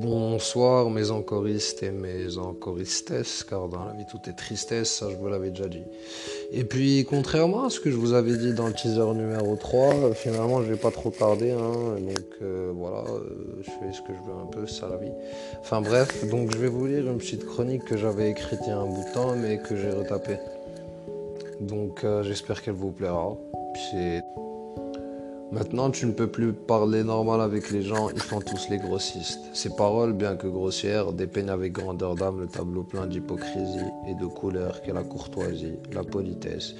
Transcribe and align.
Bonsoir 0.00 0.90
mes 0.90 1.10
encoristes 1.10 1.82
et 1.82 1.90
mes 1.90 2.38
encoristesses, 2.38 3.42
car 3.42 3.68
dans 3.68 3.84
la 3.84 3.94
vie 3.94 4.06
tout 4.08 4.30
est 4.30 4.32
tristesse, 4.32 4.92
ça 4.92 5.10
je 5.10 5.16
vous 5.16 5.26
l'avais 5.26 5.50
déjà 5.50 5.66
dit. 5.66 5.82
Et 6.52 6.62
puis 6.62 7.04
contrairement 7.04 7.64
à 7.64 7.70
ce 7.70 7.80
que 7.80 7.90
je 7.90 7.96
vous 7.96 8.12
avais 8.12 8.36
dit 8.36 8.54
dans 8.54 8.68
le 8.68 8.74
teaser 8.74 9.12
numéro 9.14 9.56
3, 9.56 10.14
finalement 10.14 10.62
je 10.62 10.70
vais 10.70 10.78
pas 10.78 10.92
trop 10.92 11.10
tarder, 11.10 11.50
hein, 11.50 11.98
donc 11.98 12.26
euh, 12.42 12.70
voilà, 12.76 13.02
euh, 13.08 13.60
je 13.60 13.70
fais 13.70 13.92
ce 13.92 14.00
que 14.02 14.12
je 14.14 14.30
veux 14.30 14.38
un 14.40 14.46
peu, 14.46 14.68
ça 14.68 14.86
la 14.88 14.98
vie. 14.98 15.10
Enfin 15.62 15.80
bref, 15.80 16.28
donc 16.30 16.52
je 16.52 16.58
vais 16.58 16.68
vous 16.68 16.86
lire 16.86 17.10
une 17.10 17.18
petite 17.18 17.44
chronique 17.44 17.84
que 17.84 17.96
j'avais 17.96 18.30
écrite 18.30 18.60
il 18.66 18.68
y 18.68 18.72
a 18.72 18.78
un 18.78 18.86
bout 18.86 19.02
de 19.02 19.12
temps 19.12 19.34
mais 19.34 19.58
que 19.58 19.74
j'ai 19.74 19.90
retapée. 19.90 20.38
Donc 21.60 22.04
euh, 22.04 22.22
j'espère 22.22 22.62
qu'elle 22.62 22.74
vous 22.74 22.92
plaira. 22.92 23.36
Maintenant, 25.50 25.90
tu 25.90 26.04
ne 26.04 26.12
peux 26.12 26.26
plus 26.26 26.52
parler 26.52 27.02
normal 27.02 27.40
avec 27.40 27.70
les 27.70 27.80
gens, 27.80 28.10
ils 28.10 28.20
font 28.20 28.40
tous 28.40 28.68
les 28.68 28.76
grossistes. 28.76 29.40
Ces 29.54 29.74
paroles, 29.74 30.12
bien 30.12 30.36
que 30.36 30.46
grossières, 30.46 31.14
dépeignent 31.14 31.48
avec 31.48 31.72
grandeur 31.72 32.16
d'âme 32.16 32.40
le 32.40 32.46
tableau 32.46 32.82
plein 32.82 33.06
d'hypocrisie 33.06 33.78
et 34.06 34.14
de 34.14 34.26
couleurs 34.26 34.82
qu'est 34.82 34.92
la 34.92 35.04
courtoisie, 35.04 35.76
la 35.94 36.04
politesse 36.04 36.74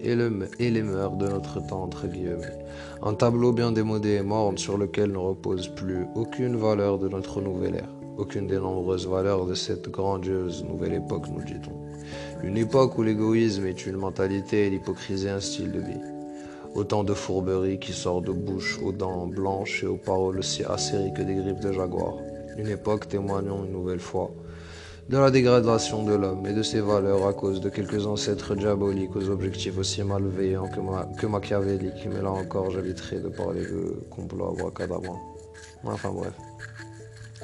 et, 0.00 0.16
les 0.16 0.82
mœurs 0.82 1.16
de 1.16 1.28
notre 1.28 1.64
temps, 1.64 1.84
entre 1.84 2.08
guillemets. 2.08 2.58
Un 3.02 3.14
tableau 3.14 3.52
bien 3.52 3.70
démodé 3.70 4.14
et 4.14 4.22
morne 4.22 4.58
sur 4.58 4.78
lequel 4.78 5.12
ne 5.12 5.18
repose 5.18 5.68
plus 5.68 6.06
aucune 6.16 6.56
valeur 6.56 6.98
de 6.98 7.08
notre 7.08 7.40
nouvelle 7.40 7.76
ère, 7.76 7.94
aucune 8.16 8.48
des 8.48 8.58
nombreuses 8.58 9.06
valeurs 9.06 9.46
de 9.46 9.54
cette 9.54 9.88
grandiose 9.90 10.64
nouvelle 10.64 10.94
époque, 10.94 11.28
nous 11.28 11.44
dit-on. 11.44 12.44
Une 12.44 12.56
époque 12.56 12.98
où 12.98 13.04
l'égoïsme 13.04 13.66
est 13.66 13.86
une 13.86 13.96
mentalité 13.96 14.66
et 14.66 14.70
l'hypocrisie 14.70 15.28
un 15.28 15.40
style 15.40 15.70
de 15.70 15.80
vie. 15.80 16.17
Autant 16.74 17.02
de 17.02 17.14
fourberies 17.14 17.78
qui 17.78 17.92
sortent 17.92 18.26
de 18.26 18.32
bouche 18.32 18.78
aux 18.82 18.92
dents 18.92 19.26
blanches 19.26 19.82
et 19.82 19.86
aux 19.86 19.96
paroles 19.96 20.38
aussi 20.38 20.62
acérées 20.64 21.12
que 21.16 21.22
des 21.22 21.34
griffes 21.34 21.60
de 21.60 21.72
jaguar. 21.72 22.14
Une 22.56 22.68
époque 22.68 23.08
témoignant 23.08 23.64
une 23.64 23.72
nouvelle 23.72 24.00
fois 24.00 24.30
de 25.08 25.16
la 25.16 25.30
dégradation 25.30 26.04
de 26.04 26.14
l'homme 26.14 26.46
et 26.46 26.52
de 26.52 26.62
ses 26.62 26.80
valeurs 26.80 27.26
à 27.26 27.32
cause 27.32 27.60
de 27.60 27.70
quelques 27.70 28.06
ancêtres 28.06 28.54
diaboliques 28.54 29.16
aux 29.16 29.30
objectifs 29.30 29.78
aussi 29.78 30.02
malveillants 30.02 30.68
que, 30.68 30.80
que 31.18 31.26
machiavéliques. 31.26 32.06
Mais 32.12 32.20
là 32.20 32.30
encore, 32.30 32.70
j'éviterai 32.70 33.20
de 33.20 33.28
parler 33.28 33.62
de 33.62 34.04
complot 34.10 34.50
abracadabra. 34.50 35.16
Enfin 35.84 36.10
bref. 36.10 36.34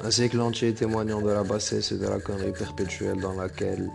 Un 0.03 0.11
siècle 0.11 0.39
entier 0.41 0.73
témoignant 0.73 1.21
de 1.21 1.31
la 1.31 1.43
bassesse 1.43 1.91
et 1.91 1.97
de 1.97 2.05
la 2.05 2.19
connerie 2.19 2.51
perpétuelle 2.51 3.19
dans 3.19 3.33
laquelle 3.33 3.89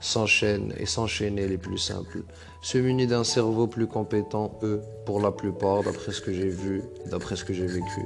s'enchaînent 0.00 0.72
et 0.78 0.86
s'enchaîner 0.86 1.46
les 1.46 1.58
plus 1.58 1.78
simples, 1.78 2.22
se 2.62 2.78
munit 2.78 3.06
d'un 3.06 3.24
cerveau 3.24 3.66
plus 3.66 3.86
compétent, 3.86 4.58
eux, 4.62 4.80
pour 5.04 5.20
la 5.20 5.32
plupart, 5.32 5.82
d'après 5.82 6.12
ce 6.12 6.20
que 6.20 6.32
j'ai 6.32 6.48
vu, 6.48 6.82
d'après 7.10 7.36
ce 7.36 7.44
que 7.44 7.54
j'ai 7.54 7.66
vécu. 7.66 8.02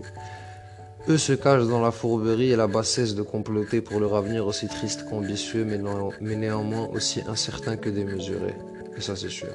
Eux 1.08 1.18
se 1.18 1.32
cachent 1.32 1.66
dans 1.66 1.80
la 1.80 1.90
fourberie 1.90 2.50
et 2.50 2.56
la 2.56 2.66
bassesse 2.66 3.14
de 3.14 3.22
comploter 3.22 3.80
pour 3.80 4.00
leur 4.00 4.14
avenir 4.14 4.46
aussi 4.46 4.68
triste 4.68 5.06
qu'ambitieux, 5.08 5.64
mais, 5.64 6.36
néanmoins 6.36 6.88
aussi 6.92 7.22
incertain 7.26 7.76
que 7.76 7.88
démesuré. 7.88 8.54
Et 8.96 9.00
ça, 9.00 9.16
c'est 9.16 9.30
sûr. 9.30 9.48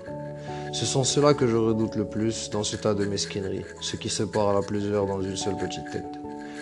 Ce 0.74 0.86
sont 0.86 1.04
ceux-là 1.04 1.36
que 1.36 1.48
je 1.48 1.56
redoute 1.56 1.96
le 1.96 2.06
plus 2.06 2.50
dans 2.50 2.64
ce 2.64 2.76
tas 2.76 2.96
de 2.96 3.06
mesquinerie, 3.06 3.64
ceux 3.80 3.98
qui 3.98 4.10
se 4.10 4.24
parlent 4.24 4.58
à 4.58 4.62
plusieurs 4.62 5.06
dans 5.06 5.22
une 5.22 5.38
seule 5.38 5.56
petite 5.56 5.90
tête. 5.92 6.20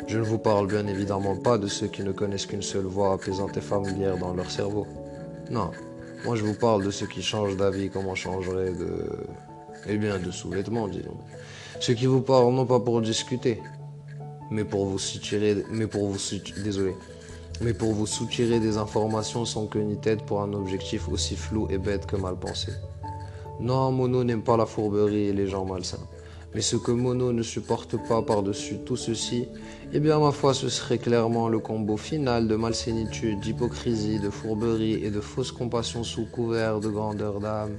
Je 0.08 0.18
ne 0.18 0.24
vous 0.24 0.38
parle 0.38 0.68
bien 0.68 0.86
évidemment 0.88 1.38
pas 1.38 1.58
de 1.58 1.68
ceux 1.68 1.88
qui 1.88 2.04
ne 2.04 2.12
connaissent 2.12 2.46
qu'une 2.46 2.62
seule 2.62 2.86
voix 2.86 3.14
apaisante 3.14 3.56
et 3.56 3.62
familière 3.62 4.18
dans 4.18 4.34
leur 4.34 4.52
cerveau. 4.52 4.86
Non, 5.50 5.72
moi 6.26 6.36
je 6.36 6.44
vous 6.44 6.54
parle 6.54 6.84
de 6.84 6.92
ceux 6.92 7.08
qui 7.08 7.22
changent 7.22 7.58
d'avis 7.58 7.90
comme 7.90 8.08
on 8.08 8.16
changerait 8.16 8.72
de... 8.72 9.06
Eh 9.88 9.98
bien, 9.98 10.18
de 10.18 10.32
sous-vêtements, 10.32 10.88
disons. 10.88 11.18
Ceux 11.80 11.94
qui 11.94 12.06
vous 12.06 12.22
parlent 12.22 12.54
non 12.54 12.66
pas 12.66 12.80
pour 12.80 13.02
discuter, 13.02 13.62
mais 14.50 14.64
pour 14.64 14.86
vous 14.86 15.00
soutirer... 15.00 15.66
Mais 15.70 15.88
pour 15.88 16.08
vous 16.08 16.18
Désolé. 16.64 16.96
Mais 17.62 17.74
pour 17.74 17.94
vous 17.94 18.08
soutirer 18.08 18.60
des 18.60 18.78
informations 18.78 19.46
sans 19.46 19.68
queue 19.68 19.82
ni 19.82 19.98
tête 19.98 20.24
pour 20.24 20.42
un 20.42 20.54
objectif 20.54 21.10
aussi 21.10 21.36
flou 21.36 21.68
et 21.70 21.78
bête 21.78 22.06
que 22.06 22.16
mal 22.16 22.36
pensé. 22.36 22.72
Non, 23.60 23.92
Mono 23.92 24.24
n'aime 24.24 24.42
pas 24.42 24.58
la 24.58 24.66
fourberie 24.66 25.28
et 25.28 25.34
les 25.34 25.48
gens 25.48 25.66
malsains. 25.66 26.08
Mais 26.56 26.62
ce 26.62 26.76
que 26.76 26.92
Mono 26.92 27.34
ne 27.34 27.42
supporte 27.42 27.96
pas 28.08 28.22
par-dessus 28.22 28.78
tout 28.86 28.96
ceci, 28.96 29.48
eh 29.92 30.00
bien 30.00 30.20
ma 30.20 30.32
foi 30.32 30.54
ce 30.54 30.70
serait 30.70 31.00
clairement 31.00 31.50
le 31.50 31.60
combo 31.60 31.98
final 31.98 32.48
de 32.48 32.56
malsénitude, 32.56 33.40
d'hypocrisie, 33.40 34.20
de 34.20 34.30
fourberie 34.30 35.04
et 35.04 35.10
de 35.10 35.20
fausse 35.20 35.52
compassion 35.52 36.04
sous 36.04 36.26
couvert 36.26 36.80
de 36.80 36.90
grandeur 36.90 37.40
d'âme 37.40 37.78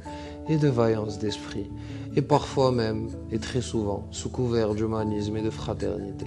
et 0.49 0.57
de 0.57 0.69
vaillance 0.69 1.19
d'esprit, 1.19 1.71
et 2.17 2.23
parfois 2.23 2.73
même, 2.73 3.09
et 3.31 3.39
très 3.39 3.62
souvent, 3.62 4.07
sous 4.11 4.29
couvert 4.29 4.75
d'humanisme 4.75 5.37
et 5.37 5.43
de 5.43 5.51
fraternité. 5.51 6.27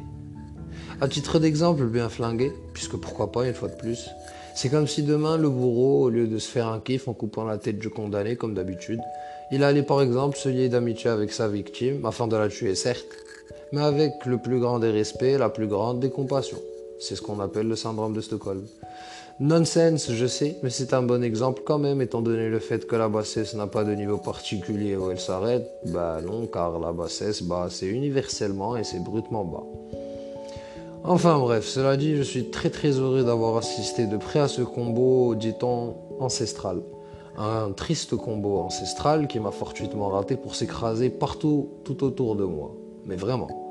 À 1.00 1.08
titre 1.08 1.40
d'exemple 1.40 1.86
bien 1.86 2.10
flingué, 2.10 2.52
puisque 2.74 2.96
pourquoi 2.96 3.32
pas 3.32 3.48
une 3.48 3.54
fois 3.54 3.70
de 3.70 3.76
plus, 3.76 4.10
c'est 4.58 4.70
comme 4.70 4.88
si 4.88 5.04
demain 5.04 5.38
le 5.38 5.50
bourreau, 5.50 6.06
au 6.06 6.10
lieu 6.10 6.26
de 6.26 6.40
se 6.40 6.50
faire 6.50 6.68
un 6.68 6.80
kiff 6.80 7.08
en 7.08 7.14
coupant 7.14 7.44
la 7.44 7.60
tête 7.60 7.78
du 7.78 7.92
condamné 7.92 8.38
comme 8.38 8.56
d'habitude, 8.56 9.00
il 9.52 9.64
allait 9.64 9.84
par 9.84 10.02
exemple 10.02 10.36
se 10.36 10.50
lier 10.50 10.68
d'amitié 10.68 11.12
avec 11.12 11.32
sa 11.32 11.48
victime, 11.48 12.04
afin 12.08 12.26
de 12.26 12.36
la 12.36 12.50
tuer 12.50 12.74
certes, 12.74 13.06
mais 13.72 13.82
avec 13.82 14.26
le 14.26 14.40
plus 14.40 14.60
grand 14.60 14.80
des 14.80 14.90
respects, 14.90 15.38
la 15.38 15.50
plus 15.50 15.68
grande 15.68 16.00
des 16.00 16.10
compassions. 16.10 16.58
C'est 17.00 17.16
ce 17.16 17.22
qu'on 17.22 17.40
appelle 17.40 17.68
le 17.68 17.76
syndrome 17.76 18.14
de 18.14 18.22
Stockholm. 18.22 18.66
Nonsense, 19.40 20.12
je 20.12 20.26
sais, 20.26 20.58
mais 20.64 20.72
c'est 20.72 20.96
un 20.96 21.04
bon 21.04 21.24
exemple 21.24 21.62
quand 21.64 21.78
même, 21.78 22.02
étant 22.02 22.24
donné 22.24 22.50
le 22.50 22.58
fait 22.58 22.88
que 22.88 22.96
la 22.96 23.10
bassesse 23.10 23.54
n'a 23.54 23.68
pas 23.68 23.84
de 23.84 23.94
niveau 23.94 24.18
particulier 24.18 24.96
où 24.96 25.12
elle 25.12 25.20
s'arrête. 25.20 25.70
Bah 25.86 26.20
non, 26.26 26.48
car 26.48 26.80
la 26.80 26.94
bassesse, 26.94 27.44
bah, 27.44 27.68
c'est 27.70 27.86
universellement 27.86 28.76
et 28.76 28.84
c'est 28.84 29.04
brutement 29.04 29.46
bas. 29.46 30.07
Enfin 31.04 31.40
bref, 31.40 31.66
cela 31.66 31.96
dit, 31.96 32.16
je 32.16 32.24
suis 32.24 32.50
très 32.50 32.70
très 32.70 32.92
heureux 32.92 33.24
d'avoir 33.24 33.58
assisté 33.58 34.08
de 34.08 34.18
près 34.18 34.40
à 34.40 34.48
ce 34.48 34.62
combo, 34.62 35.36
dit-on, 35.36 35.96
ancestral 36.20 36.82
un 37.38 37.72
triste 37.72 38.16
combo 38.16 38.58
ancestral 38.60 39.28
qui 39.28 39.40
m'a 39.40 39.52
fortuitement 39.52 40.10
raté 40.10 40.36
pour 40.36 40.56
s'écraser 40.56 41.10
partout 41.10 41.70
tout 41.84 42.04
autour 42.04 42.36
de 42.36 42.44
moi. 42.44 42.72
Mais 43.06 43.16
vraiment. 43.16 43.67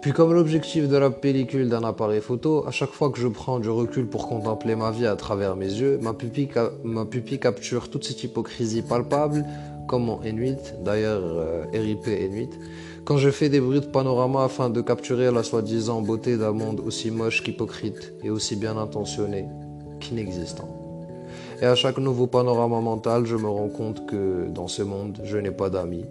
Puis 0.00 0.12
comme 0.12 0.32
l'objectif 0.32 0.88
de 0.88 0.96
la 0.96 1.10
pellicule 1.10 1.68
d'un 1.68 1.82
appareil 1.82 2.20
photo, 2.20 2.64
à 2.66 2.70
chaque 2.70 2.90
fois 2.90 3.10
que 3.10 3.18
je 3.18 3.28
prends 3.28 3.58
du 3.58 3.68
recul 3.68 4.06
pour 4.06 4.28
contempler 4.28 4.76
ma 4.76 4.90
vie 4.90 5.06
à 5.06 5.16
travers 5.16 5.56
mes 5.56 5.66
yeux, 5.66 5.98
ma 6.00 6.14
pupille, 6.14 7.38
capture 7.38 7.90
toute 7.90 8.04
cette 8.04 8.22
hypocrisie 8.22 8.82
palpable, 8.82 9.44
comme 9.88 10.04
mon 10.04 10.20
N8, 10.20 10.82
d'ailleurs 10.84 11.22
euh, 11.24 11.64
RIP 11.72 12.06
N8, 12.06 12.50
quand 13.04 13.16
je 13.16 13.30
fais 13.30 13.48
des 13.48 13.60
bruits 13.60 13.80
de 13.80 13.86
panorama 13.86 14.44
afin 14.44 14.70
de 14.70 14.80
capturer 14.82 15.32
la 15.32 15.42
soi-disant 15.42 16.02
beauté 16.02 16.36
d'un 16.36 16.52
monde 16.52 16.80
aussi 16.80 17.10
moche 17.10 17.42
qu'hypocrite 17.42 18.12
et 18.22 18.30
aussi 18.30 18.54
bien 18.54 18.76
intentionné 18.76 19.46
qu'inexistant. 19.98 20.68
Et 21.60 21.64
à 21.64 21.74
chaque 21.74 21.98
nouveau 21.98 22.26
panorama 22.28 22.80
mental, 22.80 23.26
je 23.26 23.34
me 23.34 23.48
rends 23.48 23.68
compte 23.68 24.06
que 24.06 24.46
dans 24.48 24.68
ce 24.68 24.82
monde, 24.82 25.18
je 25.24 25.38
n'ai 25.38 25.50
pas 25.50 25.70
d'amis. 25.70 26.04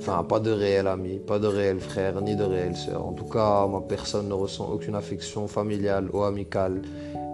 Enfin, 0.00 0.24
pas 0.24 0.40
de 0.40 0.50
réel 0.50 0.86
ami, 0.86 1.18
pas 1.18 1.38
de 1.38 1.46
réel 1.46 1.78
frère, 1.78 2.22
ni 2.22 2.34
de 2.34 2.42
réelle 2.42 2.74
sœur. 2.74 3.06
En 3.06 3.12
tout 3.12 3.26
cas, 3.26 3.66
ma 3.66 3.82
personne 3.82 4.28
ne 4.28 4.32
ressent 4.32 4.66
aucune 4.72 4.94
affection 4.94 5.46
familiale 5.46 6.08
ou 6.14 6.22
amicale 6.22 6.80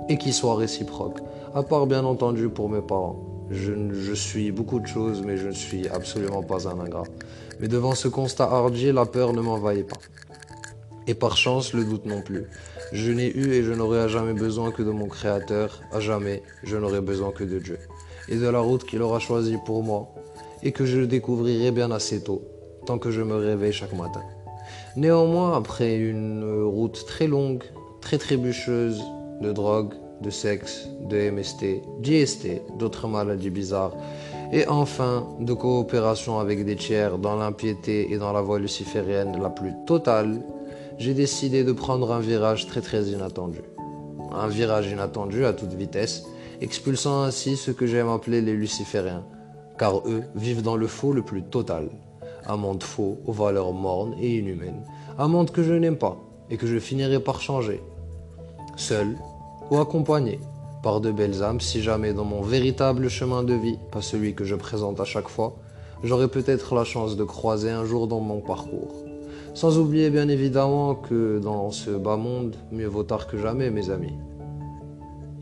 et 0.08 0.18
qui 0.18 0.32
soit 0.32 0.56
réciproque. 0.56 1.20
À 1.54 1.62
part 1.62 1.86
bien 1.86 2.04
entendu 2.04 2.48
pour 2.48 2.68
mes 2.68 2.82
parents. 2.82 3.22
Je, 3.52 4.14
suis 4.14 4.50
beaucoup 4.50 4.80
de 4.80 4.86
choses, 4.88 5.22
mais 5.24 5.36
je 5.36 5.46
ne 5.46 5.52
suis 5.52 5.86
absolument 5.86 6.42
pas 6.42 6.66
un 6.66 6.80
ingrat. 6.80 7.04
Mais 7.60 7.68
devant 7.68 7.94
ce 7.94 8.08
constat 8.08 8.50
hardi, 8.50 8.90
la 8.90 9.06
peur 9.06 9.32
ne 9.32 9.42
m'envahit 9.42 9.86
pas. 9.86 10.00
Et 11.06 11.14
par 11.14 11.36
chance, 11.36 11.72
le 11.72 11.84
doute 11.84 12.04
non 12.04 12.20
plus. 12.20 12.46
Je 12.92 13.12
n'ai 13.12 13.28
eu 13.28 13.52
et 13.52 13.62
je 13.62 13.72
n'aurai 13.72 14.00
à 14.00 14.08
jamais 14.08 14.32
besoin 14.34 14.72
que 14.72 14.82
de 14.82 14.90
mon 14.90 15.06
Créateur, 15.06 15.82
à 15.92 16.00
jamais 16.00 16.42
je 16.64 16.76
n'aurai 16.76 17.00
besoin 17.00 17.30
que 17.30 17.44
de 17.44 17.60
Dieu, 17.60 17.78
et 18.28 18.34
de 18.34 18.48
la 18.48 18.58
route 18.58 18.82
qu'il 18.82 19.02
aura 19.02 19.20
choisie 19.20 19.58
pour 19.64 19.84
moi, 19.84 20.12
et 20.64 20.72
que 20.72 20.84
je 20.84 21.02
découvrirai 21.02 21.70
bien 21.70 21.92
assez 21.92 22.22
tôt, 22.22 22.42
tant 22.86 22.98
que 22.98 23.10
je 23.10 23.20
me 23.20 23.36
réveille 23.36 23.72
chaque 23.72 23.92
matin. 23.92 24.22
Néanmoins, 24.96 25.56
après 25.56 25.96
une 25.96 26.62
route 26.64 27.04
très 27.06 27.26
longue, 27.26 27.64
très 28.00 28.16
trébucheuse, 28.16 29.02
de 29.42 29.52
drogue, 29.52 29.92
de 30.22 30.30
sexe, 30.30 30.88
de 31.10 31.30
MST, 31.30 31.82
d'IST, 32.00 32.62
d'autres 32.78 33.06
maladies 33.06 33.50
bizarres, 33.50 33.94
et 34.52 34.66
enfin 34.68 35.26
de 35.40 35.52
coopération 35.52 36.38
avec 36.38 36.64
des 36.64 36.76
tiers 36.76 37.18
dans 37.18 37.36
l'impiété 37.36 38.12
et 38.12 38.18
dans 38.18 38.32
la 38.32 38.40
voie 38.40 38.58
luciférienne 38.58 39.40
la 39.42 39.50
plus 39.50 39.72
totale, 39.86 40.40
j'ai 40.98 41.12
décidé 41.12 41.64
de 41.64 41.72
prendre 41.72 42.12
un 42.12 42.20
virage 42.20 42.66
très 42.66 42.80
très 42.80 43.04
inattendu. 43.04 43.60
Un 44.32 44.48
virage 44.48 44.90
inattendu 44.90 45.44
à 45.44 45.52
toute 45.52 45.74
vitesse, 45.74 46.24
expulsant 46.60 47.22
ainsi 47.22 47.56
ce 47.56 47.70
que 47.70 47.86
j'aime 47.86 48.08
appeler 48.08 48.40
les 48.40 48.54
lucifériens, 48.54 49.24
car 49.78 49.98
eux 50.08 50.22
vivent 50.34 50.62
dans 50.62 50.76
le 50.76 50.86
faux 50.86 51.12
le 51.12 51.22
plus 51.22 51.42
total. 51.42 51.90
Un 52.48 52.56
monde 52.56 52.82
faux 52.82 53.18
aux 53.26 53.32
valeurs 53.32 53.72
mornes 53.72 54.14
et 54.20 54.38
inhumaines. 54.38 54.84
Un 55.18 55.28
monde 55.28 55.50
que 55.50 55.62
je 55.62 55.72
n'aime 55.72 55.98
pas 55.98 56.16
et 56.50 56.56
que 56.56 56.66
je 56.66 56.78
finirai 56.78 57.20
par 57.20 57.40
changer. 57.40 57.82
Seul 58.76 59.16
ou 59.70 59.78
accompagné 59.78 60.38
par 60.82 61.00
de 61.00 61.10
belles 61.10 61.42
âmes 61.42 61.60
si 61.60 61.82
jamais 61.82 62.12
dans 62.12 62.24
mon 62.24 62.42
véritable 62.42 63.08
chemin 63.08 63.42
de 63.42 63.54
vie, 63.54 63.78
pas 63.90 64.02
celui 64.02 64.34
que 64.34 64.44
je 64.44 64.54
présente 64.54 65.00
à 65.00 65.04
chaque 65.04 65.28
fois, 65.28 65.56
j'aurai 66.04 66.28
peut-être 66.28 66.74
la 66.74 66.84
chance 66.84 67.16
de 67.16 67.24
croiser 67.24 67.70
un 67.70 67.84
jour 67.84 68.06
dans 68.06 68.20
mon 68.20 68.40
parcours 68.40 68.94
Sans 69.54 69.78
oublier 69.78 70.10
bien 70.10 70.28
évidemment 70.28 70.94
que 70.94 71.40
dans 71.40 71.70
ce 71.72 71.90
bas 71.90 72.16
monde, 72.16 72.54
mieux 72.70 72.86
vaut 72.86 73.02
tard 73.02 73.26
que 73.26 73.38
jamais, 73.38 73.70
mes 73.70 73.90
amis. 73.90 74.14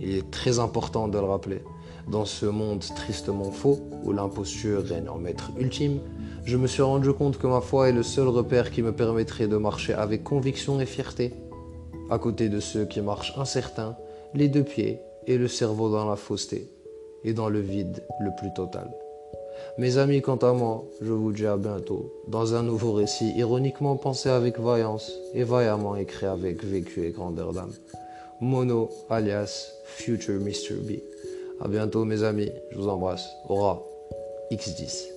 Il 0.00 0.14
est 0.14 0.30
très 0.30 0.58
important 0.58 1.08
de 1.08 1.18
le 1.18 1.24
rappeler. 1.24 1.62
Dans 2.08 2.24
ce 2.24 2.46
monde 2.46 2.84
tristement 2.96 3.50
faux, 3.50 3.80
où 4.04 4.12
l'imposture 4.12 4.84
règne 4.84 5.08
en 5.08 5.18
maître 5.18 5.50
ultime, 5.58 6.00
je 6.44 6.56
me 6.56 6.66
suis 6.66 6.82
rendu 6.82 7.12
compte 7.12 7.38
que 7.38 7.46
ma 7.46 7.60
foi 7.60 7.88
est 7.88 7.92
le 7.92 8.02
seul 8.02 8.28
repère 8.28 8.70
qui 8.70 8.82
me 8.82 8.92
permettrait 8.92 9.46
de 9.46 9.56
marcher 9.56 9.94
avec 9.94 10.22
conviction 10.22 10.78
et 10.80 10.86
fierté, 10.86 11.32
à 12.10 12.18
côté 12.18 12.48
de 12.48 12.60
ceux 12.60 12.84
qui 12.84 13.00
marchent 13.00 13.32
incertains, 13.38 13.96
les 14.34 14.48
deux 14.48 14.62
pieds 14.62 15.00
et 15.26 15.38
le 15.38 15.48
cerveau 15.48 15.90
dans 15.90 16.08
la 16.08 16.16
fausseté, 16.16 16.68
et 17.24 17.32
dans 17.32 17.48
le 17.48 17.60
vide 17.60 18.02
le 18.20 18.30
plus 18.38 18.52
total. 18.54 18.90
Mes 19.78 19.96
amis, 19.96 20.20
quant 20.20 20.36
à 20.36 20.52
moi, 20.52 20.84
je 21.00 21.12
vous 21.12 21.32
dis 21.32 21.46
à 21.46 21.56
bientôt 21.56 22.12
dans 22.28 22.54
un 22.54 22.62
nouveau 22.62 22.92
récit 22.92 23.32
ironiquement 23.36 23.96
pensé 23.96 24.28
avec 24.28 24.60
vaillance 24.60 25.12
et 25.32 25.44
vaillamment 25.44 25.96
écrit 25.96 26.26
avec 26.26 26.62
vécu 26.62 27.06
et 27.06 27.10
grandeur 27.10 27.52
d'âme. 27.52 27.72
Mono 28.40 28.90
alias 29.08 29.72
Future 29.84 30.40
Mr. 30.40 30.74
B. 30.82 30.98
À 31.60 31.68
bientôt 31.68 32.04
mes 32.04 32.22
amis, 32.22 32.50
je 32.70 32.76
vous 32.78 32.88
embrasse. 32.88 33.26
Aura 33.48 33.82
X10. 34.50 35.13